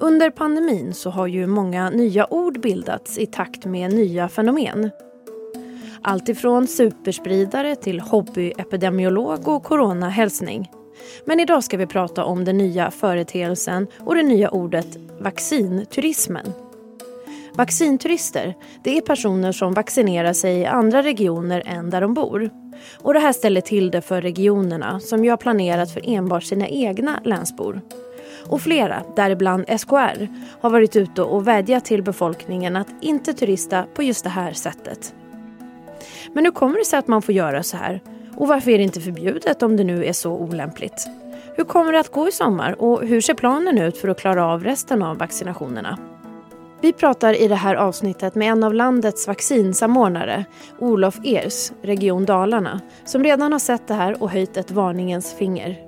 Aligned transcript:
Under 0.00 0.30
pandemin 0.30 0.94
så 0.94 1.10
har 1.10 1.26
ju 1.26 1.46
många 1.46 1.90
nya 1.90 2.32
ord 2.32 2.60
bildats 2.60 3.18
i 3.18 3.26
takt 3.26 3.64
med 3.64 3.94
nya 3.94 4.28
fenomen. 4.28 4.90
Allt 6.02 6.28
ifrån 6.28 6.66
superspridare 6.66 7.76
till 7.76 8.00
hobbyepidemiolog 8.00 9.48
och 9.48 9.64
coronahälsning. 9.64 10.70
Men 11.24 11.40
idag 11.40 11.64
ska 11.64 11.76
vi 11.76 11.86
prata 11.86 12.24
om 12.24 12.44
den 12.44 12.58
nya 12.58 12.90
företeelsen 12.90 13.86
och 14.00 14.14
det 14.14 14.22
nya 14.22 14.50
ordet 14.50 14.96
vaccinturismen. 15.20 16.52
Vaccinturister 17.54 18.54
det 18.84 18.96
är 18.96 19.00
personer 19.00 19.52
som 19.52 19.74
vaccinerar 19.74 20.32
sig 20.32 20.58
i 20.58 20.66
andra 20.66 21.02
regioner 21.02 21.62
än 21.66 21.90
där 21.90 22.00
de 22.00 22.14
bor. 22.14 22.50
Och 22.98 23.14
det 23.14 23.20
här 23.20 23.32
ställer 23.32 23.60
till 23.60 23.90
det 23.90 24.00
för 24.00 24.22
regionerna 24.22 25.00
som 25.00 25.24
ju 25.24 25.30
har 25.30 25.36
planerat 25.36 25.90
för 25.90 26.02
enbart 26.04 26.44
sina 26.44 26.68
egna 26.68 27.20
länsbor. 27.24 27.80
Och 28.48 28.60
flera, 28.60 29.02
däribland 29.16 29.64
SKR, 29.80 30.28
har 30.60 30.70
varit 30.70 30.96
ute 30.96 31.22
och 31.22 31.48
vädjat 31.48 31.84
till 31.84 32.02
befolkningen 32.02 32.76
att 32.76 32.88
inte 33.00 33.32
turista 33.32 33.84
på 33.94 34.02
just 34.02 34.24
det 34.24 34.30
här 34.30 34.52
sättet. 34.52 35.14
Men 36.32 36.44
hur 36.44 36.52
kommer 36.52 36.78
det 36.78 36.84
sig 36.84 36.98
att 36.98 37.08
man 37.08 37.22
får 37.22 37.34
göra 37.34 37.62
så 37.62 37.76
här? 37.76 38.02
Och 38.36 38.48
varför 38.48 38.70
är 38.70 38.78
det 38.78 38.84
inte 38.84 39.00
förbjudet 39.00 39.62
om 39.62 39.76
det 39.76 39.84
nu 39.84 40.04
är 40.04 40.12
så 40.12 40.32
olämpligt? 40.32 41.06
Hur 41.56 41.64
kommer 41.64 41.92
det 41.92 42.00
att 42.00 42.12
gå 42.12 42.28
i 42.28 42.32
sommar 42.32 42.82
och 42.82 43.06
hur 43.06 43.20
ser 43.20 43.34
planen 43.34 43.78
ut 43.78 43.98
för 43.98 44.08
att 44.08 44.20
klara 44.20 44.46
av 44.46 44.64
resten 44.64 45.02
av 45.02 45.18
vaccinationerna? 45.18 45.98
Vi 46.80 46.92
pratar 46.92 47.42
i 47.42 47.48
det 47.48 47.54
här 47.54 47.74
avsnittet 47.74 48.34
med 48.34 48.48
en 48.48 48.64
av 48.64 48.74
landets 48.74 49.26
vaccinsamordnare, 49.26 50.44
Olof 50.78 51.18
Ers, 51.24 51.72
Region 51.82 52.24
Dalarna, 52.24 52.80
som 53.04 53.24
redan 53.24 53.52
har 53.52 53.58
sett 53.58 53.88
det 53.88 53.94
här 53.94 54.22
och 54.22 54.30
höjt 54.30 54.56
ett 54.56 54.70
varningens 54.70 55.34
finger. 55.34 55.87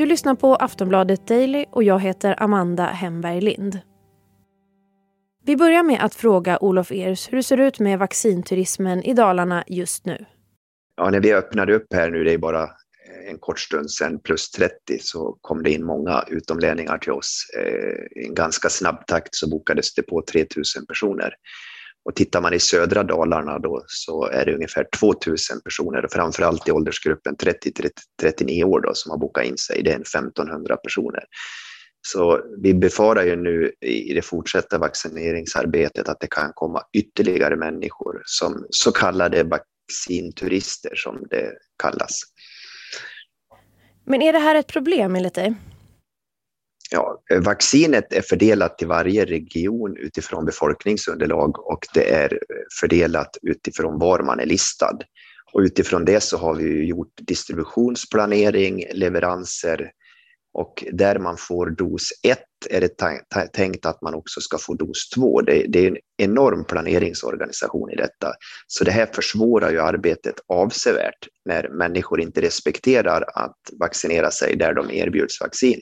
Du 0.00 0.06
lyssnar 0.06 0.34
på 0.34 0.54
Aftonbladet 0.54 1.26
Daily 1.26 1.64
och 1.70 1.82
jag 1.82 2.00
heter 2.00 2.42
Amanda 2.42 2.84
Hemberg 2.84 3.40
Lind. 3.40 3.80
Vi 5.44 5.56
börjar 5.56 5.82
med 5.82 6.00
att 6.04 6.14
fråga 6.14 6.58
Olof 6.58 6.92
Ers 6.92 7.32
hur 7.32 7.36
det 7.36 7.42
ser 7.42 7.56
ut 7.60 7.78
med 7.78 7.98
vaccinturismen 7.98 9.02
i 9.02 9.14
Dalarna 9.14 9.64
just 9.66 10.06
nu. 10.06 10.26
Ja, 10.96 11.10
när 11.10 11.20
vi 11.20 11.34
öppnade 11.34 11.74
upp 11.74 11.86
här 11.94 12.10
nu, 12.10 12.24
det 12.24 12.32
är 12.32 12.38
bara 12.38 12.62
eh, 12.62 13.30
en 13.30 13.38
kort 13.38 13.60
stund 13.60 13.90
sedan, 13.90 14.20
plus 14.20 14.50
30, 14.50 14.98
så 15.00 15.38
kom 15.40 15.62
det 15.62 15.70
in 15.70 15.84
många 15.84 16.24
utomlänningar 16.28 16.98
till 16.98 17.12
oss. 17.12 17.46
Eh, 17.58 18.22
I 18.22 18.26
en 18.26 18.34
ganska 18.34 18.68
snabb 18.68 19.06
takt 19.06 19.34
så 19.34 19.50
bokades 19.50 19.94
det 19.94 20.02
på 20.02 20.22
3000 20.22 20.86
personer. 20.86 21.34
Och 22.04 22.16
tittar 22.16 22.40
man 22.40 22.54
i 22.54 22.60
södra 22.60 23.02
Dalarna 23.02 23.58
då 23.58 23.84
så 23.86 24.26
är 24.26 24.44
det 24.46 24.54
ungefär 24.54 24.86
2000 24.98 25.60
personer, 25.60 26.08
framförallt 26.12 26.68
i 26.68 26.72
åldersgruppen 26.72 27.36
30-39 27.36 28.64
år 28.64 28.80
då, 28.80 28.94
som 28.94 29.10
har 29.10 29.18
bokat 29.18 29.44
in 29.44 29.58
sig. 29.58 29.82
Det 29.82 29.90
är 29.90 30.00
1500 30.00 30.76
personer. 30.76 31.24
Så 32.02 32.40
vi 32.62 32.74
befarar 32.74 33.24
ju 33.24 33.36
nu 33.36 33.72
i 33.80 34.14
det 34.14 34.22
fortsatta 34.22 34.78
vaccineringsarbetet 34.78 36.08
att 36.08 36.20
det 36.20 36.26
kan 36.26 36.52
komma 36.54 36.82
ytterligare 36.92 37.56
människor 37.56 38.22
som 38.24 38.66
så 38.70 38.92
kallade 38.92 39.44
vaccinturister 39.44 40.92
som 40.94 41.26
det 41.30 41.52
kallas. 41.82 42.20
Men 44.04 44.22
är 44.22 44.32
det 44.32 44.38
här 44.38 44.54
ett 44.54 44.66
problem 44.66 45.16
enligt 45.16 45.34
dig? 45.34 45.54
Ja, 46.92 47.22
vaccinet 47.40 48.12
är 48.12 48.22
fördelat 48.22 48.78
till 48.78 48.88
varje 48.88 49.24
region 49.24 49.96
utifrån 49.96 50.44
befolkningsunderlag 50.44 51.66
och 51.66 51.86
det 51.94 52.14
är 52.14 52.32
eh, 52.32 52.38
fördelat 52.80 53.36
utifrån 53.42 53.98
var 53.98 54.22
man 54.22 54.40
är 54.40 54.46
listad. 54.46 54.98
Och 55.52 55.60
utifrån 55.60 56.04
det 56.04 56.22
så 56.22 56.36
har 56.36 56.54
vi 56.54 56.84
gjort 56.84 57.12
distributionsplanering, 57.20 58.84
leveranser 58.92 59.90
och 60.52 60.84
där 60.92 61.18
man 61.18 61.36
får 61.36 61.70
dos 61.70 62.08
1 62.22 62.38
är 62.70 62.80
det 62.80 62.88
tänkt 63.52 63.86
att 63.86 64.02
man 64.02 64.14
också 64.14 64.40
ska 64.40 64.58
få 64.58 64.74
dos 64.74 65.10
2. 65.10 65.40
Det, 65.40 65.66
det, 65.68 65.78
är 65.78 65.88
en 65.88 65.96
enorm 66.16 66.64
planeringsorganisation 66.64 67.90
i 67.90 67.96
detta. 67.96 68.32
Så 68.66 68.84
det 68.84 68.90
här 68.90 69.06
försvårar 69.06 69.70
ju 69.70 69.80
arbetet 69.80 70.34
avsevärt 70.48 71.28
när 71.44 71.68
människor 71.68 72.20
inte 72.20 72.40
respekterar 72.40 73.24
att 73.34 73.58
vaccinera 73.80 74.30
sig 74.30 74.56
där 74.56 74.74
de 74.74 74.90
erbjuds 74.90 75.40
vaccin. 75.40 75.80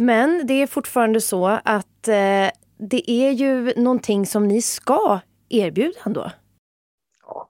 Men 0.00 0.46
det 0.46 0.62
är 0.62 0.66
fortfarande 0.66 1.20
så 1.20 1.46
att 1.46 2.08
eh, 2.08 2.50
det 2.78 3.10
är 3.10 3.30
ju 3.30 3.72
någonting 3.76 4.26
som 4.26 4.48
ni 4.48 4.62
ska 4.62 5.20
erbjuda 5.48 5.98
ändå. 6.06 6.32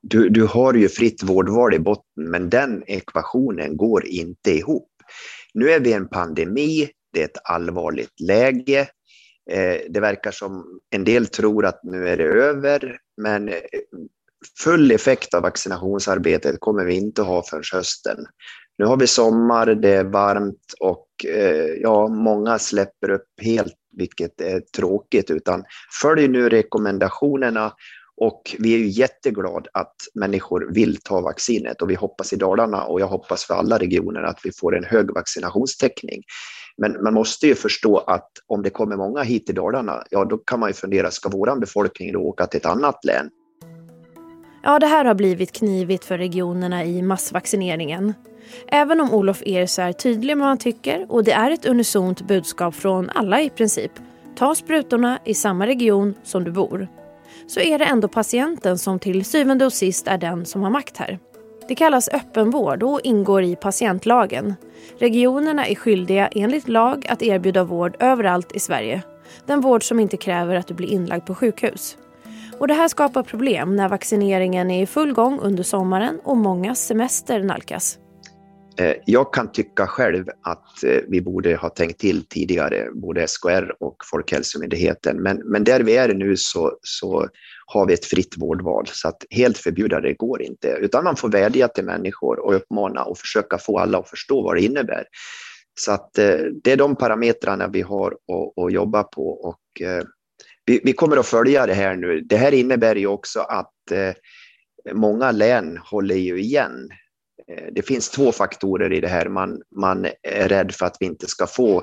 Du, 0.03 0.29
du 0.29 0.47
har 0.47 0.75
ju 0.75 0.89
fritt 0.89 1.23
vårdval 1.23 1.75
i 1.75 1.79
botten, 1.79 2.31
men 2.31 2.51
den 2.51 2.85
ekvationen 2.87 3.77
går 3.77 4.07
inte 4.07 4.51
ihop. 4.51 4.89
Nu 5.55 5.71
är 5.71 5.81
vi 5.81 5.91
i 5.91 5.93
en 5.93 6.09
pandemi, 6.09 6.91
det 7.13 7.21
är 7.21 7.25
ett 7.25 7.41
allvarligt 7.45 8.21
läge. 8.21 8.81
Eh, 9.51 9.77
det 9.89 10.01
verkar 10.01 10.31
som 10.31 10.81
en 10.91 11.05
del 11.05 11.27
tror 11.27 11.67
att 11.67 11.81
nu 11.85 12.09
är 12.09 12.17
det 12.17 12.25
över, 12.25 12.99
men 13.23 13.49
eh, 13.49 13.55
full 14.65 14.91
effekt 14.91 15.35
av 15.35 15.43
vaccinationsarbetet 15.43 16.61
kommer 16.61 16.85
vi 16.85 16.95
inte 16.95 17.23
ha 17.23 17.43
förrän 17.43 17.63
hösten. 17.73 18.19
Nu 18.79 18.85
har 18.85 18.97
vi 18.97 19.07
sommar, 19.07 19.67
det 19.67 19.95
är 19.95 20.05
varmt 20.05 20.75
och 20.81 21.09
eh, 21.25 21.67
ja, 21.83 22.09
många 22.09 22.59
släpper 22.59 23.11
upp 23.11 23.29
helt, 23.43 23.75
vilket 23.97 24.41
är 24.41 24.61
tråkigt, 24.61 25.31
utan 25.31 25.65
följ 26.03 26.29
nu 26.29 26.49
rekommendationerna 26.49 27.73
och 28.21 28.57
vi 28.59 28.75
är 28.75 28.79
ju 28.79 28.89
jätteglada 28.89 29.71
att 29.73 29.95
människor 30.15 30.69
vill 30.75 30.97
ta 30.97 31.21
vaccinet 31.21 31.83
och 31.83 31.91
vi 31.91 31.95
hoppas 31.95 32.33
i 32.33 32.37
Dalarna 32.37 32.85
och 32.85 33.01
jag 33.01 33.07
hoppas 33.07 33.45
för 33.45 33.55
alla 33.55 33.79
regioner 33.79 34.23
att 34.23 34.41
vi 34.45 34.51
får 34.53 34.77
en 34.77 34.85
hög 34.85 35.15
vaccinationstäckning. 35.15 36.23
Men 36.77 37.03
man 37.03 37.15
måste 37.15 37.47
ju 37.47 37.55
förstå 37.55 37.99
att 37.99 38.31
om 38.47 38.63
det 38.63 38.71
kommer 38.71 38.97
många 38.97 39.23
hit 39.23 39.47
till 39.47 39.55
Dalarna, 39.55 40.03
ja 40.11 40.25
då 40.25 40.39
kan 40.39 40.61
man 40.61 40.69
ju 40.71 40.75
fundera, 40.75 41.11
ska 41.11 41.29
våran 41.29 41.61
befolkning 41.61 42.13
då 42.13 42.21
åka 42.21 42.47
till 42.47 42.61
ett 42.61 42.67
annat 42.67 43.05
län? 43.05 43.31
Ja, 44.63 44.79
det 44.79 44.87
här 44.87 45.05
har 45.05 45.15
blivit 45.15 45.53
knivigt 45.53 46.05
för 46.05 46.19
regionerna 46.19 46.85
i 46.85 47.03
massvaccineringen. 47.03 48.15
Även 48.67 49.01
om 49.01 49.15
Olof 49.15 49.43
Ers 49.47 49.79
är 49.79 49.93
tydlig 49.93 50.37
med 50.37 50.45
vad 50.45 50.49
han 50.49 50.59
tycker 50.59 51.07
och 51.09 51.25
det 51.25 51.33
är 51.33 51.51
ett 51.51 51.67
unisont 51.67 52.21
budskap 52.21 52.75
från 52.75 53.11
alla 53.11 53.41
i 53.41 53.51
princip. 53.51 53.93
Ta 54.37 54.55
sprutorna 54.55 55.19
i 55.25 55.35
samma 55.35 55.67
region 55.67 56.15
som 56.23 56.45
du 56.45 56.51
bor 56.51 56.89
så 57.47 57.61
är 57.61 57.79
det 57.79 57.85
ändå 57.85 58.09
patienten 58.09 58.79
som 58.79 58.99
till 58.99 59.25
syvende 59.25 59.67
och 59.67 59.73
sist 59.73 60.09
är 60.09 60.19
den 60.19 60.47
som 60.47 60.63
har 60.63 60.71
makt 60.71 60.97
här. 60.97 61.19
Det 61.69 61.75
kallas 61.75 62.09
öppenvård 62.09 62.83
och 62.83 63.01
ingår 63.05 63.43
i 63.43 63.57
patientlagen. 63.57 64.55
Regionerna 64.99 65.67
är 65.67 65.75
skyldiga 65.75 66.29
enligt 66.29 66.69
lag 66.69 67.07
att 67.09 67.23
erbjuda 67.23 67.65
vård 67.65 67.97
överallt 68.01 68.53
i 68.53 68.61
Sverige. 68.61 69.03
Den 69.47 69.61
vård 69.61 69.89
som 69.89 70.01
inte 70.01 70.17
kräver 70.17 70.55
att 70.55 70.67
du 70.67 70.75
blir 70.75 70.89
inlagd 70.89 71.27
på 71.27 71.35
sjukhus. 71.35 71.97
Och 72.59 72.69
det 72.69 72.75
här 72.75 72.89
skapar 72.89 73.23
problem 73.23 73.77
när 73.77 73.89
vaccineringen 73.89 74.71
är 74.71 74.83
i 74.83 74.87
full 74.87 75.13
gång 75.13 75.41
under 75.41 75.63
sommaren 75.63 76.21
och 76.25 76.37
många 76.37 76.75
semester 76.75 77.43
nalkas. 77.43 77.99
Eh, 78.81 78.97
jag 79.07 79.35
kan 79.35 79.53
tycka 79.53 79.87
själv 79.87 80.25
att 80.43 80.85
eh, 80.85 81.01
vi 81.09 81.21
borde 81.21 81.57
ha 81.57 81.69
tänkt 81.69 82.01
till 82.01 82.25
tidigare, 82.29 82.89
både 82.93 83.29
SKR 83.29 83.77
och 83.81 83.97
Folkhälsomyndigheten. 84.11 85.23
Men, 85.23 85.37
men 85.37 85.65
där 85.65 85.81
vi 85.81 85.97
är 85.97 86.15
nu 86.15 86.37
så, 86.37 86.79
så 86.83 87.29
har 87.67 87.87
vi 87.87 87.95
ett 87.95 88.05
fritt 88.05 88.35
vårdval, 88.37 88.87
så 88.87 89.09
att 89.09 89.25
helt 89.31 89.59
förbjuda 89.59 90.01
det 90.01 90.15
går 90.15 90.43
inte. 90.43 90.69
Utan 90.69 91.05
man 91.05 91.17
får 91.17 91.29
vädja 91.29 91.69
till 91.69 91.85
människor 91.85 92.39
och 92.39 92.55
uppmana 92.55 93.05
och 93.05 93.19
försöka 93.19 93.59
få 93.59 93.79
alla 93.79 93.99
att 93.99 94.11
förstå 94.11 94.43
vad 94.43 94.57
det 94.57 94.63
innebär. 94.63 95.05
Så 95.81 95.93
att 95.93 96.19
eh, 96.19 96.39
det 96.65 96.73
är 96.73 96.77
de 96.77 96.97
parametrarna 96.97 97.69
vi 97.69 97.81
har 97.81 98.13
att, 98.13 98.65
att 98.65 98.73
jobba 98.73 99.03
på 99.03 99.29
och 99.29 99.61
vi, 100.65 100.81
vi, 100.85 100.93
kommer 100.93 101.17
att 101.17 101.27
följa 101.27 101.67
det 101.67 101.75
här 101.75 101.97
nu. 101.97 102.21
Det 102.21 102.37
här 102.37 102.55
innebär 102.55 102.97
ju 102.97 103.07
också 103.07 103.41
att 103.41 103.75
många 104.93 105.31
län 105.31 105.79
håller 105.85 106.15
ju 106.15 106.41
igen 106.41 106.89
Eh, 107.53 107.65
det 107.73 107.83
finns 107.83 108.11
två 108.11 108.33
faktorer 108.33 108.93
i 108.93 109.01
det 109.01 109.09
här. 109.09 109.29
Man, 109.29 109.63
man 109.77 110.07
är 110.23 110.49
rädd 110.49 110.73
för 110.73 110.87
att 110.87 110.97
vi 111.01 111.07
inte 111.07 111.27
ska 111.27 111.47
få 111.47 111.83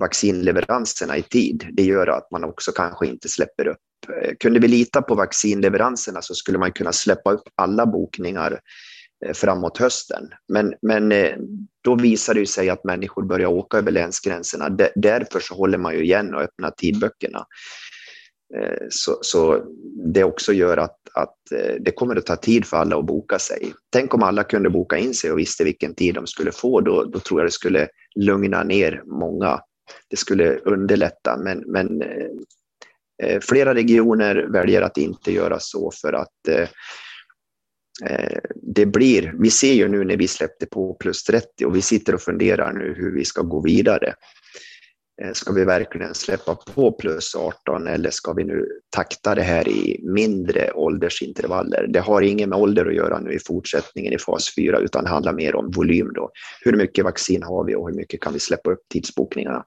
vaccinleveranserna 0.00 1.16
i 1.16 1.22
tid. 1.22 1.66
Det 1.72 1.82
gör 1.82 2.06
att 2.06 2.30
man 2.30 2.44
också 2.44 2.72
kanske 2.72 3.06
inte 3.06 3.28
släpper 3.28 3.66
upp. 3.66 3.78
Eh, 4.22 4.30
kunde 4.40 4.60
vi 4.60 4.68
lita 4.68 5.02
på 5.02 5.14
vaccinleveranserna 5.14 6.22
så 6.22 6.34
skulle 6.34 6.58
man 6.58 6.72
kunna 6.72 6.92
släppa 6.92 7.32
upp 7.32 7.48
alla 7.54 7.86
bokningar 7.86 8.60
eh, 9.26 9.32
framåt 9.32 9.78
hösten. 9.78 10.30
Men, 10.48 10.74
men 10.82 11.12
då 11.84 11.94
visar 11.94 12.34
det 12.34 12.46
sig 12.46 12.70
att 12.70 12.84
människor 12.84 13.22
börjar 13.22 13.48
åka 13.48 13.78
över 13.78 13.92
länsgränserna. 13.92 14.68
Därför 14.94 15.40
så 15.40 15.54
håller 15.54 15.78
man 15.78 15.94
ju 15.94 16.04
igen 16.04 16.34
och 16.34 16.42
öppnar 16.42 16.70
tidböckerna. 16.70 17.46
Eh, 18.56 18.86
så, 18.90 19.18
så, 19.22 19.64
det 20.14 20.24
också 20.24 20.52
gör 20.52 20.76
att, 20.76 20.98
att 21.14 21.52
eh, 21.52 21.74
det 21.80 21.90
kommer 21.90 22.16
att 22.16 22.26
ta 22.26 22.36
tid 22.36 22.66
för 22.66 22.76
alla 22.76 22.98
att 22.98 23.06
boka 23.06 23.38
sig. 23.38 23.72
Tänk 23.90 24.14
om 24.14 24.22
alla 24.22 24.44
kunde 24.44 24.70
boka 24.70 24.96
in 24.96 25.14
sig 25.14 25.32
och 25.32 25.38
visste 25.38 25.64
vilken 25.64 25.94
tid 25.94 26.14
de 26.14 26.26
skulle 26.26 26.52
få, 26.52 26.80
då, 26.80 27.04
då 27.04 27.18
tror 27.18 27.40
jag 27.40 27.46
det 27.46 27.52
skulle 27.52 27.88
lugna 28.14 28.62
ner 28.62 29.02
många. 29.06 29.60
Det 30.10 30.16
skulle 30.16 30.58
underlätta, 30.58 31.36
men, 31.36 31.58
men 31.66 32.02
eh, 32.02 32.28
eh 33.22 33.40
flera 33.40 33.74
regioner 33.74 34.46
väljer 34.52 34.82
att 34.82 34.98
inte 34.98 35.32
göra 35.32 35.58
så 35.60 35.90
för 36.00 36.12
att 36.12 36.48
eh, 36.48 36.68
det 38.54 38.86
blir, 38.86 39.34
vi 39.38 39.50
ser 39.50 39.72
ju 39.72 39.88
nu 39.88 40.04
när 40.04 40.16
vi 40.16 40.28
släppte 40.28 40.66
på 40.66 40.94
plus 40.94 41.24
30 41.24 41.64
och 41.64 41.76
vi 41.76 41.82
sitter 41.82 42.14
och 42.14 42.20
funderar 42.20 42.72
nu 42.72 42.94
hur 42.96 43.14
vi 43.14 43.24
ska 43.24 43.42
gå 43.42 43.60
vidare. 43.60 44.14
Eh, 45.22 45.32
ska 45.32 45.52
vi 45.52 45.64
verkligen 45.64 46.14
släppa 46.14 46.54
på 46.54 46.92
plus 46.92 47.34
18 47.34 47.86
eller 47.86 48.10
ska 48.10 48.32
vi 48.32 48.44
nu 48.44 48.66
takta 48.90 49.34
det 49.34 49.42
här 49.42 49.68
i 49.68 50.00
mindre 50.02 50.72
åldersintervaller? 50.72 51.86
Det 51.88 52.00
har 52.00 52.22
inget 52.22 52.48
med 52.48 52.58
ålder 52.58 52.86
att 52.86 52.94
göra 52.94 53.20
nu 53.20 53.32
i 53.32 53.38
fortsättningen 53.38 54.12
i 54.12 54.18
fas 54.18 54.54
4 54.54 54.78
utan 54.78 55.06
handlar 55.06 55.32
mer 55.32 55.54
om 55.54 55.70
volym. 55.70 56.12
Då. 56.14 56.30
Hur 56.60 56.76
mycket 56.76 57.04
vaccin 57.04 57.42
har 57.42 57.64
vi 57.64 57.74
och 57.74 57.88
hur 57.88 57.96
mycket 57.96 58.20
kan 58.20 58.32
vi 58.32 58.38
släppa 58.38 58.70
upp 58.70 58.80
tidsbokningarna? 58.92 59.64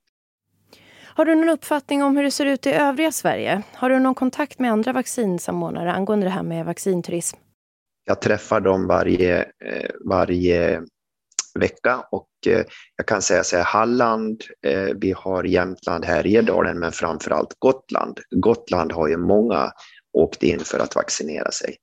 Har 1.15 1.25
du 1.25 1.36
någon 1.36 1.50
uppfattning 1.50 2.03
om 2.03 2.18
hur 2.18 2.24
det 2.24 2.31
ser 2.31 2.45
ut 2.45 2.68
i 2.68 2.71
övriga 2.71 3.12
Sverige? 3.12 3.62
Har 3.74 3.89
du 3.89 4.00
någon 4.00 4.15
kontakt 4.15 4.59
med 4.59 4.71
andra 4.71 4.94
vaccinsamordnare 4.94 5.92
angående 5.92 6.25
det 6.25 6.30
här 6.30 6.44
med 6.44 6.65
vaccinturism? 6.65 7.38
Jag 8.06 8.21
träffar 8.21 8.59
dem 8.59 8.88
varje, 8.88 9.39
eh, 9.42 9.89
varje 10.06 10.81
vecka 11.59 12.06
och 12.12 12.30
eh, 12.48 12.65
jag 12.95 13.06
kan 13.07 13.21
säga 13.21 13.44
så 13.44 13.57
här, 13.57 13.63
Halland, 13.63 14.44
eh, 14.65 14.89
vi 14.95 15.13
har 15.18 15.44
Jämtland, 15.44 16.06
Härjedalen 16.06 16.80
men 16.80 16.92
framförallt 16.92 17.56
Gotland. 17.59 18.19
Gotland 18.30 18.92
har 18.92 19.07
ju 19.07 19.18
många 19.18 19.71
åkt 20.13 20.44
in 20.44 20.59
för 20.59 20.80
att 20.80 20.95
vaccinera 20.95 21.51
sig. 21.51 21.75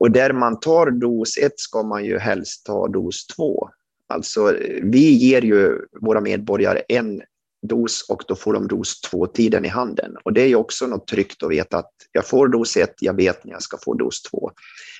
Och 0.00 0.10
där 0.10 0.32
man 0.32 0.60
tar 0.60 0.90
dos 0.90 1.38
ett 1.38 1.58
ska 1.58 1.82
man 1.82 2.04
ju 2.04 2.18
helst 2.18 2.66
ta 2.66 2.88
dos 2.88 3.26
två. 3.26 3.70
Alltså 4.08 4.56
eh, 4.56 4.80
vi 4.82 5.12
ger 5.12 5.42
ju 5.42 5.78
våra 6.00 6.20
medborgare 6.20 6.82
en 6.88 7.22
dos 7.62 8.06
och 8.08 8.22
då 8.28 8.36
får 8.36 8.52
de 8.52 8.68
dos 8.68 9.00
två-tiden 9.00 9.64
i 9.64 9.68
handen. 9.68 10.16
Och 10.24 10.32
det 10.32 10.42
är 10.42 10.46
ju 10.46 10.56
också 10.56 10.86
något 10.86 11.06
tryggt 11.06 11.42
att 11.42 11.50
veta 11.50 11.78
att 11.78 11.92
jag 12.12 12.26
får 12.26 12.48
dos 12.48 12.76
ett, 12.76 12.94
jag 13.00 13.16
vet 13.16 13.44
när 13.44 13.52
jag 13.52 13.62
ska 13.62 13.78
få 13.84 13.94
dos 13.94 14.22
två. 14.22 14.50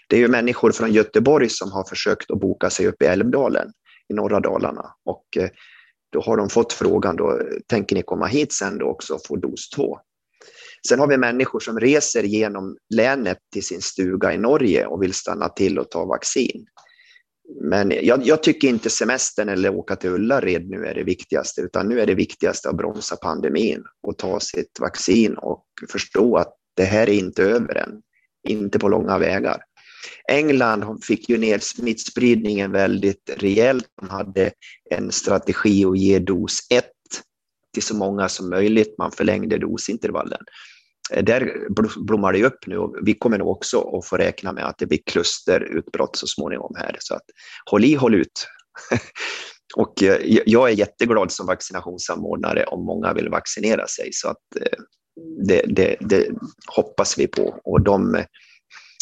Det 0.08 0.16
är 0.16 0.20
ju 0.20 0.28
människor 0.28 0.72
från 0.72 0.92
Göteborg 0.92 1.48
som 1.48 1.72
har 1.72 1.84
försökt 1.84 2.30
att 2.30 2.40
boka 2.40 2.70
sig 2.70 2.86
upp 2.86 3.02
i 3.02 3.06
Älvdalen 3.06 3.72
i 4.08 4.14
norra 4.14 4.40
Dalarna 4.40 4.94
och 5.04 5.24
eh, 5.36 5.50
då 6.12 6.20
har 6.20 6.36
de 6.36 6.48
fått 6.48 6.72
frågan 6.72 7.16
då, 7.16 7.40
tänker 7.66 7.96
ni 7.96 8.02
komma 8.02 8.26
hit 8.26 8.52
sen 8.52 8.78
då 8.78 8.86
också 8.86 9.14
och 9.14 9.26
få 9.26 9.36
dos 9.36 9.70
två? 9.70 9.98
Sen 10.88 11.00
har 11.00 11.06
vi 11.06 11.16
människor 11.16 11.60
som 11.60 11.80
reser 11.80 12.22
genom 12.22 12.76
länet 12.94 13.38
till 13.52 13.64
sin 13.64 13.82
stuga 13.82 14.34
i 14.34 14.38
Norge 14.38 14.86
och 14.86 15.02
vill 15.02 15.14
stanna 15.14 15.48
till 15.48 15.78
och 15.78 15.90
ta 15.90 16.04
vaccin. 16.04 16.66
Men 17.60 17.92
jag, 18.02 18.26
jag, 18.26 18.42
tycker 18.42 18.68
inte 18.68 18.90
semestern 18.90 19.48
eller 19.48 19.74
åka 19.74 19.96
till 19.96 20.10
Ullared 20.10 20.68
nu 20.68 20.86
är 20.86 20.94
det 20.94 21.04
viktigaste, 21.04 21.60
utan 21.60 21.88
nu 21.88 22.00
är 22.00 22.06
det 22.06 22.14
viktigaste 22.14 22.68
att 22.68 22.76
bromsa 22.76 23.16
pandemin 23.16 23.84
och 24.02 24.18
ta 24.18 24.40
sitt 24.40 24.80
vaccin 24.80 25.34
och 25.36 25.64
förstå 25.92 26.36
att 26.36 26.54
det 26.76 26.84
här 26.84 27.08
är 27.08 27.12
inte 27.12 27.42
över 27.42 27.74
än, 27.74 28.02
inte 28.48 28.78
på 28.78 28.88
långa 28.88 29.18
vägar. 29.18 29.62
England 30.30 31.04
fick 31.04 31.28
ju 31.28 31.38
ner 31.38 31.58
smittspridningen 31.58 32.72
väldigt 32.72 33.30
rejält. 33.36 33.86
De 34.00 34.08
hade 34.08 34.50
en 34.90 35.12
strategi 35.12 35.84
att 35.84 35.98
ge 35.98 36.18
dos 36.18 36.58
1 36.70 36.84
till 37.74 37.82
så 37.82 37.96
många 37.96 38.28
som 38.28 38.50
möjligt. 38.50 38.94
Man 38.98 39.12
förlängde 39.12 39.58
dosintervallen. 39.58 40.40
Eh, 41.10 41.24
där 41.24 41.68
blommar 42.04 42.32
det 42.32 42.44
upp 42.44 42.66
nu 42.66 42.78
och 42.78 42.96
vi 43.02 43.14
kommer 43.14 43.38
nog 43.38 43.48
också 43.48 43.98
att 43.98 44.06
få 44.06 44.16
räkna 44.16 44.52
med 44.52 44.64
att 44.64 44.78
det 44.78 44.86
blir 44.86 45.00
klusterutbrott 45.06 46.16
så 46.16 46.26
småningom 46.26 46.74
här. 46.76 46.96
Så 46.98 47.14
att 47.14 47.24
håll 47.70 47.84
i, 47.84 47.94
håll 47.94 48.14
ut. 48.14 48.46
och 49.76 50.02
eh, 50.02 50.18
jag 50.46 50.70
är 50.70 50.74
jätteglad 50.74 51.32
som 51.32 51.46
vaccinationssamordnare 51.46 52.64
om 52.64 52.84
många 52.84 53.12
vill 53.12 53.28
vaccinera 53.28 53.86
sig 53.86 54.08
så 54.12 54.28
att 54.28 54.56
eh, 54.60 54.78
det, 55.46 55.62
det, 55.66 55.96
det 56.00 56.28
hoppas 56.66 57.18
vi 57.18 57.26
på 57.26 57.60
och 57.64 57.82
de 57.82 58.24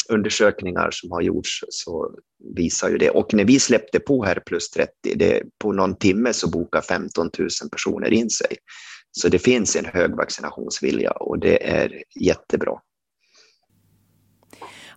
undersökningar 0.09 0.89
som 0.91 1.11
har 1.11 1.21
gjorts 1.21 1.63
så 1.69 2.11
visar 2.55 2.89
ju 2.89 2.97
det. 2.97 3.09
Och 3.09 3.33
när 3.33 3.45
vi 3.45 3.59
släppte 3.59 3.99
på 3.99 4.25
här 4.25 4.43
plus 4.45 4.69
30, 4.69 4.91
det, 5.15 5.43
på 5.59 5.71
någon 5.71 5.97
timme 5.97 6.33
så 6.33 6.49
bokar 6.49 6.81
15 6.81 7.29
000 7.39 7.49
personer 7.71 8.13
in 8.13 8.29
sig. 8.29 8.57
Så 9.17 9.29
det 9.29 9.39
finns 9.39 9.75
en 9.75 9.85
hög 9.85 10.15
vaccinationsvilja 10.15 11.11
och 11.11 11.39
det 11.39 11.69
är 11.69 12.03
jättebra. 12.19 12.79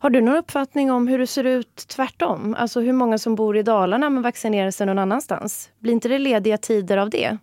Har 0.00 0.10
du 0.10 0.20
någon 0.20 0.36
uppfattning 0.36 0.90
om 0.90 1.08
hur 1.08 1.18
det 1.18 1.26
ser 1.26 1.44
ut 1.44 1.76
tvärtom? 1.88 2.54
Alltså 2.58 2.80
hur 2.80 2.92
många 2.92 3.18
som 3.18 3.34
bor 3.34 3.56
i 3.56 3.62
Dalarna 3.62 4.10
men 4.10 4.22
vaccinerar 4.22 4.70
sig 4.70 4.86
någon 4.86 4.98
annanstans? 4.98 5.70
Blir 5.78 5.92
inte 5.92 6.08
det 6.08 6.18
lediga 6.18 6.58
tider 6.58 6.96
av 6.96 7.10
det? 7.10 7.38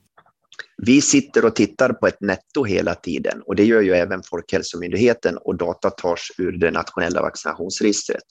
Vi 0.78 1.02
sitter 1.02 1.46
och 1.46 1.56
tittar 1.56 1.94
på 1.94 2.08
ett 2.08 2.22
netto 2.22 2.64
hela 2.64 2.96
tiden 2.96 3.42
och 3.46 3.56
det 3.56 3.66
gör 3.66 3.82
ju 3.82 3.94
även 3.94 4.24
Folkhälsomyndigheten 4.24 5.38
och 5.38 5.58
data 5.58 5.90
tas 5.90 6.20
ur 6.38 6.52
det 6.52 6.72
nationella 6.72 7.22
vaccinationsregistret. 7.22 8.24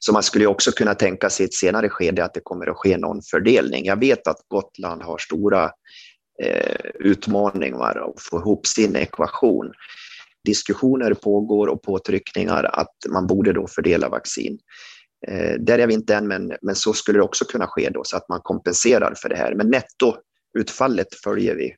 Så 0.00 0.12
man 0.12 0.22
skulle 0.22 0.46
också 0.46 0.72
kunna 0.72 0.94
tänka 0.94 1.30
sig 1.30 1.44
i 1.44 1.46
ett 1.46 1.54
senare 1.54 1.88
skede 1.88 2.24
att 2.24 2.34
det 2.34 2.40
kommer 2.44 2.70
att 2.70 2.76
ske 2.76 2.96
någon 2.96 3.20
fördelning. 3.30 3.84
Jag 3.84 4.00
vet 4.00 4.26
att 4.26 4.38
Gotland 4.48 5.02
har 5.02 5.18
stora 5.18 5.70
eh, 6.42 6.90
utmaningar 6.94 8.10
att 8.10 8.22
få 8.22 8.38
ihop 8.38 8.66
sin 8.66 8.96
ekvation. 8.96 9.72
Diskussioner 10.44 11.14
pågår 11.14 11.66
och 11.66 11.82
påtryckningar 11.82 12.64
att 12.64 12.94
man 13.08 13.26
borde 13.26 13.52
då 13.52 13.66
fördela 13.66 14.08
vaccin. 14.08 14.58
Eh, 15.28 15.54
där 15.60 15.78
är 15.78 15.86
vi 15.86 15.94
inte 15.94 16.14
än, 16.14 16.28
men, 16.28 16.52
men 16.62 16.74
så 16.74 16.92
skulle 16.92 17.18
det 17.18 17.22
också 17.22 17.44
kunna 17.44 17.66
ske 17.66 17.90
då 17.90 18.04
så 18.04 18.16
att 18.16 18.28
man 18.28 18.40
kompenserar 18.40 19.14
för 19.16 19.28
det 19.28 19.36
här. 19.36 19.54
Men 19.54 19.70
nettoutfallet 19.70 21.14
följer 21.24 21.54
vi. 21.54 21.76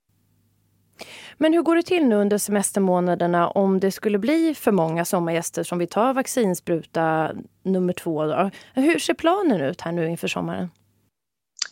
Men 1.38 1.52
hur 1.52 1.62
går 1.62 1.76
det 1.76 1.82
till 1.82 2.06
nu 2.06 2.16
under 2.16 2.38
semestermånaderna 2.38 3.48
om 3.48 3.80
det 3.80 3.92
skulle 3.92 4.18
bli 4.18 4.54
för 4.54 4.72
många 4.72 5.04
sommargäster 5.04 5.62
som 5.62 5.78
vill 5.78 5.88
ta 5.88 6.12
vaccinspruta 6.12 7.32
nummer 7.62 7.92
två? 7.92 8.24
Då? 8.24 8.50
Hur 8.74 8.98
ser 8.98 9.14
planen 9.14 9.60
ut 9.60 9.80
här 9.80 9.92
nu 9.92 10.08
inför 10.08 10.28
sommaren? 10.28 10.70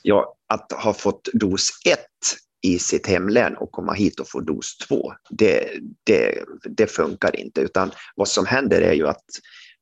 Ja, 0.02 0.34
att 0.48 0.72
ha 0.72 0.92
fått 0.92 1.28
dos 1.32 1.68
ett 1.86 2.43
i 2.64 2.78
sitt 2.78 3.06
hemlän 3.06 3.56
och 3.56 3.72
komma 3.72 3.92
hit 3.92 4.20
och 4.20 4.28
få 4.28 4.40
dos 4.40 4.78
två, 4.78 5.12
det, 5.30 5.70
det, 6.04 6.44
det 6.64 6.86
funkar 6.86 7.40
inte. 7.40 7.60
Utan 7.60 7.90
vad 8.16 8.28
som 8.28 8.46
händer 8.46 8.80
är 8.80 8.92
ju 8.92 9.08
att 9.08 9.24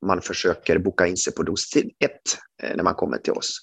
man 0.05 0.21
försöker 0.21 0.77
boka 0.77 1.07
in 1.07 1.17
sig 1.17 1.33
på 1.33 1.43
dos 1.43 1.75
ett 1.75 2.37
eh, 2.63 2.75
när 2.75 2.83
man 2.83 2.95
kommer 2.95 3.17
till 3.17 3.33
oss. 3.33 3.59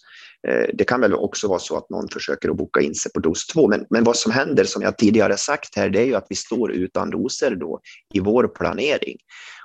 Eh, 0.48 0.66
det 0.74 0.84
kan 0.84 1.00
väl 1.00 1.14
också 1.14 1.48
vara 1.48 1.58
så 1.58 1.76
att 1.76 1.90
någon 1.90 2.08
försöker 2.08 2.50
att 2.50 2.56
boka 2.56 2.80
in 2.80 2.94
sig 2.94 3.12
på 3.12 3.20
dos 3.20 3.46
2, 3.46 3.68
men, 3.68 3.86
men 3.90 4.04
vad 4.04 4.16
som 4.16 4.32
händer, 4.32 4.64
som 4.64 4.82
jag 4.82 4.98
tidigare 4.98 5.36
sagt 5.36 5.76
här, 5.76 5.90
det 5.90 6.00
är 6.00 6.06
ju 6.06 6.14
att 6.14 6.26
vi 6.28 6.36
står 6.36 6.72
utan 6.72 7.10
doser 7.10 7.56
då 7.56 7.80
i 8.14 8.20
vår 8.20 8.48
planering. 8.48 9.16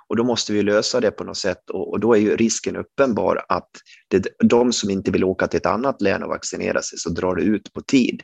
Och 0.08 0.16
då 0.16 0.24
måste 0.24 0.54
vi 0.54 0.64
lösa 0.64 1.00
det 1.00 1.12
på 1.12 1.24
något 1.24 1.38
sätt 1.38 1.70
och, 1.70 1.92
och 1.92 2.00
då 2.00 2.14
är 2.14 2.20
ju 2.20 2.36
risken 2.36 2.76
uppenbar 2.76 3.46
att 3.50 3.70
det, 4.08 4.28
de 4.40 4.74
som 4.74 4.90
inte 4.90 5.12
vill 5.12 5.24
åka 5.24 5.48
till 5.48 5.58
ett 5.58 5.66
annat 5.66 6.02
län 6.02 6.24
och 6.24 6.30
vaccinera 6.30 6.82
sig 6.82 7.00
så 7.00 7.10
drar 7.10 7.36
det 7.36 7.44
ut 7.44 7.74
på 7.74 7.82
tid. 7.82 8.22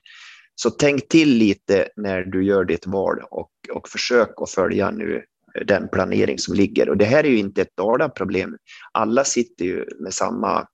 Så 0.56 0.69
tänk 0.69 1.07
till 1.07 1.38
lite 1.38 1.89
när 1.95 2.24
du 2.24 2.44
gör 2.44 2.65
ditt 2.65 2.88
val 2.88 3.19
och, 3.31 3.52
och 3.73 3.90
försök 3.90 4.30
att 4.35 4.52
följa 4.52 4.92
nu 4.92 5.23
den 5.66 5.87
planering 5.87 6.37
som 6.37 6.56
ligger. 6.56 6.90
Och 6.90 6.97
det 6.97 7.06
här 7.06 7.23
är 7.23 7.30
ju 7.30 7.37
inte 7.37 7.61
ett 7.61 7.78
Dala-problem. 7.78 8.57
Alla 8.92 9.23
sitter 9.23 9.66
ju 9.66 9.85
med 9.99 10.14
samma 10.14 10.68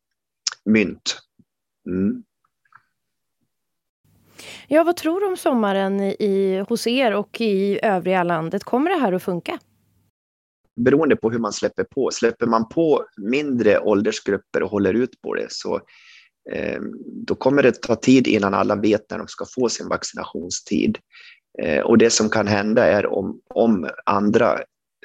mynt 0.66 1.18
Mm. 1.88 2.24
Ja, 4.68 4.84
vad 4.84 4.98
tror 4.98 5.20
du 5.20 5.28
om 5.28 5.38
sommaren 5.38 6.02
i, 6.02 6.66
hos 6.70 6.88
er 6.88 7.13
och 7.13 7.42
i 7.42 7.80
övriga 7.84 8.24
landet? 8.24 8.63
Kommer 8.63 8.90
det 8.90 8.98
här 8.98 9.13
att 9.13 9.24
funka? 9.24 9.60
Beroende 10.75 11.16
på 11.16 11.32
hur 11.32 11.40
man 11.40 11.54
släpper 11.54 11.84
på. 11.84 12.12
Släpper 12.12 12.46
man 12.46 12.70
på 12.70 13.06
mindre 13.18 13.80
åldersgrupper 13.80 14.63
och 14.63 14.70
håller 14.70 14.94
ut 14.94 15.22
på 15.22 15.34
det 15.34 15.52
så 15.52 15.75
eh, 15.75 15.82
Eh, 16.51 16.80
då 17.06 17.36
kommer 17.36 17.63
det 17.63 17.82
ta 17.82 17.96
tid 17.96 18.27
innan 18.27 18.54
alla 18.54 18.75
vet 18.75 19.10
när 19.10 19.18
de 19.18 19.27
ska 19.27 19.46
få 19.46 19.70
sin 19.70 19.88
vaccinationstid. 19.88 20.98
Eh, 21.62 21.80
och 21.80 21.98
det 21.98 22.10
som 22.10 22.30
kan 22.30 22.48
hända 22.48 22.86
är 22.86 23.06
om, 23.06 23.42
om 23.50 23.89
andra 24.06 24.54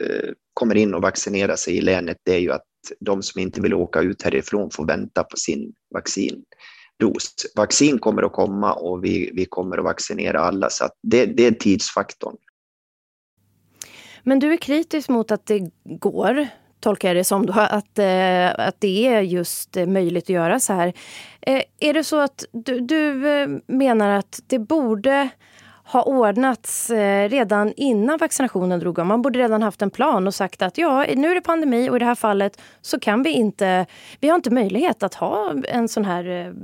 eh, 0.00 0.30
kommer 0.54 0.74
in 0.74 0.94
och 0.94 1.02
vaccinerar 1.02 1.56
sig 1.56 1.76
i 1.76 1.80
länet, 1.80 2.16
det 2.22 2.34
är 2.34 2.38
ju 2.38 2.52
att 2.52 2.66
de 3.00 3.22
som 3.22 3.40
inte 3.40 3.60
vill 3.60 3.74
åka 3.74 4.00
ut 4.00 4.22
härifrån 4.22 4.70
får 4.70 4.86
vänta 4.86 5.24
på 5.24 5.36
sin 5.36 5.72
vaccindos. 5.94 7.34
Vaccin 7.56 7.98
kommer 7.98 8.22
att 8.22 8.32
komma 8.32 8.72
och 8.72 9.04
vi, 9.04 9.30
vi 9.34 9.44
kommer 9.44 9.78
att 9.78 9.84
vaccinera 9.84 10.40
alla, 10.40 10.70
så 10.70 10.88
det, 11.02 11.26
det 11.26 11.46
är 11.46 11.52
tidsfaktorn. 11.52 12.36
Men 14.22 14.38
du 14.38 14.52
är 14.52 14.56
kritisk 14.56 15.08
mot 15.08 15.30
att 15.30 15.46
det 15.46 15.70
går, 15.84 16.48
tolkar 16.82 17.08
jag 17.08 17.16
det 17.16 17.24
som, 17.24 17.46
då, 17.46 17.52
att, 17.52 17.98
eh, 17.98 18.66
att 18.66 18.76
det 18.78 19.06
är 19.06 19.20
just 19.20 19.76
eh, 19.76 19.86
möjligt 19.86 20.24
att 20.24 20.28
göra 20.28 20.60
så 20.60 20.72
här. 20.72 20.92
Eh, 21.40 21.62
är 21.80 21.94
det 21.94 22.04
så 22.04 22.20
att 22.20 22.44
du, 22.52 22.80
du 22.80 23.28
eh, 23.28 23.48
menar 23.66 24.10
att 24.10 24.40
det 24.46 24.58
borde 24.58 25.28
ha 25.84 26.02
ordnats 26.02 26.90
eh, 26.90 27.28
redan 27.28 27.72
innan 27.76 28.18
vaccinationen 28.18 28.80
drog 28.80 28.94
igång. 28.94 29.06
Man 29.06 29.22
borde 29.22 29.38
redan 29.38 29.62
haft 29.62 29.82
en 29.82 29.90
plan 29.90 30.26
och 30.26 30.34
sagt 30.34 30.62
att 30.62 30.78
ja, 30.78 31.06
nu 31.16 31.30
är 31.30 31.34
det 31.34 31.40
pandemi 31.40 31.90
och 31.90 31.96
i 31.96 31.98
det 31.98 32.04
här 32.04 32.14
fallet 32.14 32.60
så 32.80 33.00
kan 33.00 33.22
vi 33.22 33.30
inte, 33.30 33.86
vi 34.20 34.28
har 34.28 34.34
inte 34.34 34.50
möjlighet 34.50 35.02
att 35.02 35.14
ha 35.14 35.54
en 35.68 35.88
sån 35.88 36.04
här 36.04 36.54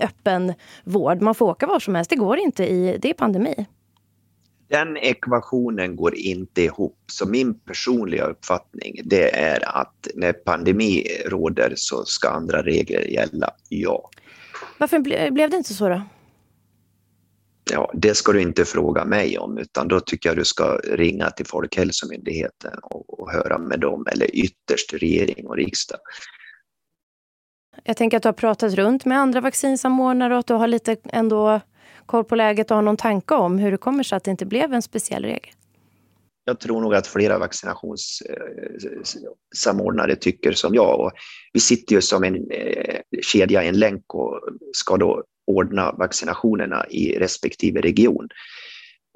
öppen 0.00 0.54
vård. 0.84 1.22
Man 1.22 1.34
får 1.34 1.46
åka 1.46 1.66
var 1.66 1.80
som 1.80 1.94
helst, 1.94 2.10
det 2.10 2.16
går 2.16 2.38
inte 2.38 2.64
i, 2.64 2.98
det 3.02 3.10
är 3.10 3.14
pandemi. 3.14 3.66
Den 4.68 4.96
ekvationen 4.96 5.96
går 5.96 6.14
inte 6.14 6.62
ihop. 6.62 6.98
Så 7.06 7.28
min 7.28 7.58
personliga 7.58 8.24
uppfattning 8.24 9.00
det 9.04 9.34
är 9.34 9.78
att 9.80 10.08
när 10.14 10.32
pandemi 10.32 11.06
råder 11.26 11.72
så 11.76 12.04
ska 12.04 12.28
andra 12.28 12.62
regler 12.62 13.00
gälla, 13.00 13.50
ja. 13.68 14.10
Varför 14.78 14.98
ble, 14.98 15.30
blev 15.30 15.50
det 15.50 15.56
inte 15.56 15.74
så 15.74 15.88
då? 15.88 16.02
Ja, 17.70 17.90
det 17.94 18.14
ska 18.14 18.32
du 18.32 18.40
inte 18.40 18.64
fråga 18.64 19.04
mig 19.04 19.38
om, 19.38 19.58
utan 19.58 19.88
då 19.88 20.00
tycker 20.00 20.28
jag 20.28 20.36
du 20.36 20.44
ska 20.44 20.76
ringa 20.76 21.30
till 21.30 21.46
Folkhälsomyndigheten 21.46 22.78
och, 22.82 23.20
och 23.20 23.32
höra 23.32 23.58
med 23.58 23.80
dem, 23.80 24.06
eller 24.12 24.36
ytterst 24.36 24.94
regering 24.94 25.46
och 25.46 25.56
riksdag. 25.56 25.98
Jag 27.84 27.96
tänker 27.96 28.16
att 28.16 28.22
du 28.22 28.28
har 28.28 28.32
pratat 28.32 28.74
runt 28.74 29.04
med 29.04 29.18
andra 29.18 29.40
vaccinsamordnare 29.40 30.34
och 30.34 30.40
att 30.40 30.46
du 30.46 30.54
har 30.54 30.68
lite 30.68 30.96
ändå 31.04 31.60
koll 32.06 32.24
på 32.24 32.36
läget 32.36 32.70
och 32.70 32.76
har 32.76 32.82
någon 32.82 32.96
tanke 32.96 33.34
om 33.34 33.58
hur 33.58 33.70
det 33.70 33.76
kommer 33.76 34.02
sig 34.02 34.16
att 34.16 34.24
det 34.24 34.30
inte 34.30 34.46
blev 34.46 34.72
en 34.72 34.82
speciell 34.82 35.24
regel. 35.24 35.50
Jag 36.44 36.60
tror 36.60 36.80
nog 36.80 36.94
att 36.94 37.06
flera 37.06 37.38
vaccinationssamordnare 37.38 40.12
eh, 40.12 40.18
tycker 40.18 40.52
som 40.52 40.74
jag. 40.74 41.00
Och 41.00 41.12
vi 41.52 41.60
sitter 41.60 41.94
ju 41.94 42.02
som 42.02 42.24
en 42.24 42.50
eh, 42.50 43.00
kedja, 43.22 43.62
en 43.62 43.78
länk 43.78 44.14
och 44.14 44.40
ska 44.72 44.96
då 44.96 45.24
ordna 45.46 45.92
vaccinationerna 45.92 46.86
i 46.86 47.18
respektive 47.18 47.80
region. 47.80 48.28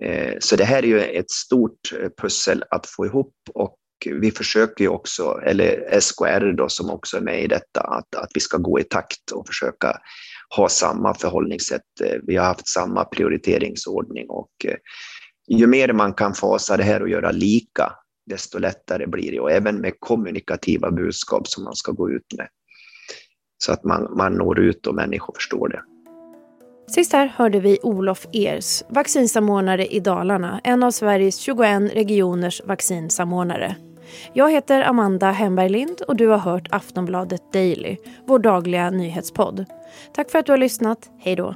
Eh, 0.02 0.34
så 0.40 0.56
det 0.56 0.64
här 0.64 0.82
är 0.82 0.86
ju 0.86 1.00
ett 1.00 1.30
stort 1.30 1.92
pussel 2.22 2.64
att 2.70 2.86
få 2.86 3.06
ihop 3.06 3.34
och 3.54 3.76
vi 4.06 4.30
försöker 4.30 4.84
ju 4.84 4.88
också, 4.88 5.40
eller 5.44 6.00
SKR 6.00 6.52
då 6.52 6.68
som 6.68 6.90
också 6.90 7.16
är 7.16 7.20
med 7.20 7.44
i 7.44 7.46
detta, 7.46 7.80
att, 7.80 8.14
att 8.14 8.30
vi 8.34 8.40
ska 8.40 8.58
gå 8.58 8.80
i 8.80 8.84
takt 8.84 9.30
och 9.30 9.46
försöka 9.46 10.00
ha 10.56 10.68
samma 10.68 11.14
förhållningssätt. 11.14 12.00
Eh, 12.04 12.16
vi 12.22 12.36
har 12.36 12.44
haft 12.44 12.68
samma 12.68 13.04
prioriteringsordning 13.04 14.26
och 14.28 14.50
eh, 14.64 14.76
ju 15.48 15.66
mer 15.66 15.92
man 15.92 16.14
kan 16.14 16.34
fasa 16.34 16.76
det 16.76 16.82
här 16.82 17.02
och 17.02 17.08
göra 17.08 17.30
lika, 17.30 17.92
desto 18.26 18.58
lättare 18.58 19.06
blir 19.06 19.32
det. 19.32 19.40
Och 19.40 19.50
även 19.50 19.80
med 19.80 19.92
kommunikativa 19.98 20.90
budskap 20.90 21.48
som 21.48 21.64
man 21.64 21.74
ska 21.74 21.92
gå 21.92 22.10
ut 22.10 22.26
med. 22.38 22.48
Så 23.64 23.72
att 23.72 23.84
man, 23.84 24.16
man 24.16 24.34
når 24.34 24.58
ut 24.60 24.86
och 24.86 24.94
människor 24.94 25.34
förstår 25.34 25.68
det. 25.68 25.82
Sist 26.90 27.12
här 27.12 27.26
hörde 27.26 27.60
vi 27.60 27.78
Olof 27.82 28.26
Ers, 28.32 28.82
vaccinsamordnare 28.88 29.86
i 29.86 30.00
Dalarna, 30.00 30.60
en 30.64 30.82
av 30.82 30.90
Sveriges 30.90 31.38
21 31.38 31.94
regioners 31.94 32.62
vaccinsamordnare. 32.64 33.76
Jag 34.32 34.50
heter 34.50 34.82
Amanda 34.82 35.30
Hemberg 35.30 35.68
Lind 35.68 36.02
och 36.08 36.16
du 36.16 36.26
har 36.26 36.38
hört 36.38 36.68
Aftonbladet 36.70 37.52
Daily, 37.52 37.96
vår 38.26 38.38
dagliga 38.38 38.90
nyhetspodd. 38.90 39.64
Tack 40.14 40.30
för 40.30 40.38
att 40.38 40.46
du 40.46 40.52
har 40.52 40.58
lyssnat. 40.58 41.10
Hej 41.18 41.36
då. 41.36 41.54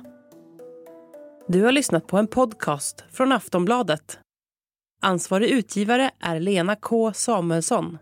Du 1.49 1.63
har 1.63 1.73
lyssnat 1.73 2.07
på 2.07 2.17
en 2.17 2.27
podcast 2.27 3.05
från 3.13 3.33
Aftonbladet. 3.33 4.19
Ansvarig 5.03 5.51
utgivare 5.51 6.11
är 6.21 6.41
Lena 6.41 6.77
K 6.77 7.13
Samuelsson. 7.13 7.99